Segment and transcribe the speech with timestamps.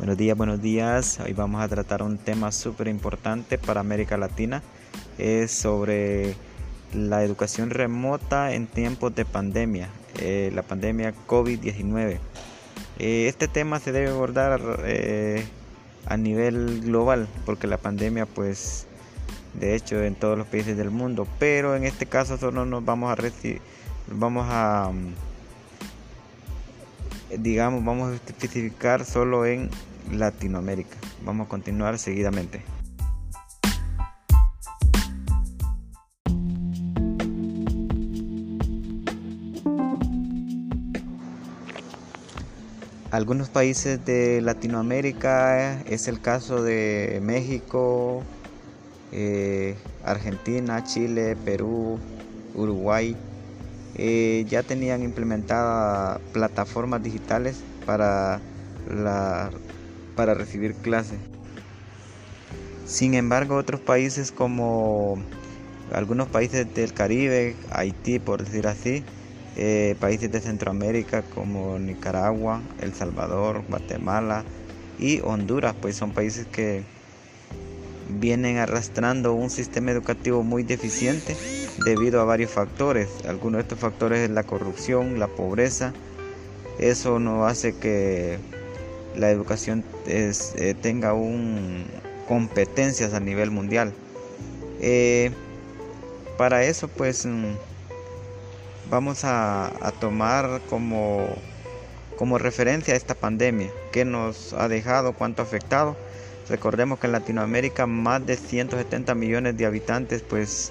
[0.00, 1.20] Buenos días, buenos días.
[1.20, 4.62] Hoy vamos a tratar un tema súper importante para América Latina.
[5.18, 6.36] Es sobre
[6.94, 12.18] la educación remota en tiempos de pandemia, eh, la pandemia COVID-19.
[12.98, 15.44] Eh, este tema se debe abordar eh,
[16.06, 18.86] a nivel global porque la pandemia pues
[19.52, 23.12] de hecho en todos los países del mundo, pero en este caso solo nos vamos
[23.12, 23.22] a
[24.06, 24.92] vamos a
[27.38, 29.68] digamos vamos a especificar solo en
[30.12, 30.96] Latinoamérica.
[31.24, 32.62] Vamos a continuar seguidamente.
[43.10, 48.22] Algunos países de Latinoamérica, es el caso de México,
[49.10, 51.98] eh, Argentina, Chile, Perú,
[52.54, 53.16] Uruguay,
[53.96, 58.40] eh, ya tenían implementadas plataformas digitales para
[58.88, 59.50] la
[60.20, 61.16] para recibir clases.
[62.84, 65.16] Sin embargo, otros países como
[65.94, 69.02] algunos países del Caribe, Haití por decir así,
[69.56, 74.44] eh, países de Centroamérica como Nicaragua, El Salvador, Guatemala
[74.98, 76.82] y Honduras, pues son países que
[78.10, 81.34] vienen arrastrando un sistema educativo muy deficiente
[81.86, 83.08] debido a varios factores.
[83.26, 85.94] Algunos de estos factores es la corrupción, la pobreza.
[86.78, 88.38] Eso no hace que
[89.16, 91.84] la educación eh, tenga un,
[92.30, 93.92] competencias a nivel mundial.
[94.80, 95.32] Eh,
[96.38, 97.54] para eso pues mm,
[98.88, 101.26] vamos a, tomar como,
[102.16, 105.96] como referencia esta pandemia, que nos ha dejado, cuánto ha afectado.
[106.48, 110.70] Recordemos que en Latinoamérica más de 170 millones de habitantes, pues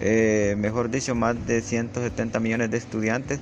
[0.00, 3.40] eh, mejor dicho, más de 170 millones de estudiantes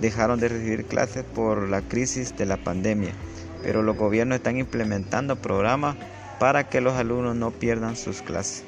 [0.00, 3.12] dejaron de recibir clases por la crisis de la pandemia
[3.64, 5.96] pero los gobiernos están implementando programas
[6.38, 8.62] para que los alumnos no pierdan sus clases.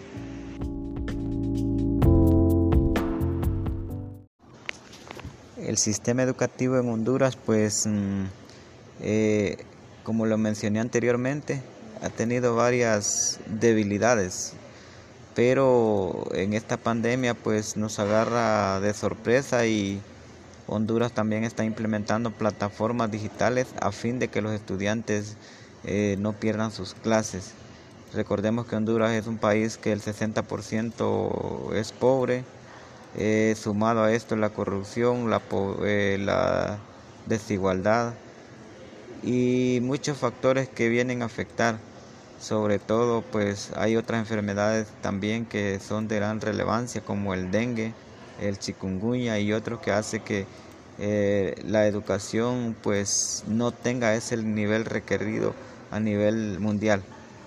[5.59, 8.25] El sistema educativo en Honduras, pues, mm,
[9.03, 9.59] eh,
[10.03, 11.60] como lo mencioné anteriormente,
[12.00, 14.54] ha tenido varias debilidades,
[15.34, 20.00] pero en esta pandemia, pues, nos agarra de sorpresa y
[20.69, 25.37] Honduras también está implementando plataformas digitales a fin de que los estudiantes
[25.84, 27.53] eh, no pierdan sus clases.
[28.12, 32.44] Recordemos que Honduras es un país que el 60% es pobre,
[33.16, 35.41] eh, sumado a esto la corrupción, la,
[35.84, 36.78] eh, la
[37.26, 38.15] desigualdad
[39.22, 41.78] y muchos factores que vienen a afectar.
[42.41, 47.94] Sobre todo, pues hay otras enfermedades también que son de gran relevancia, como el dengue,
[48.41, 50.47] el chikungunya y otros que hace que
[50.98, 55.54] eh, la educación pues no tenga ese nivel requerido
[55.91, 57.02] a nivel mundial.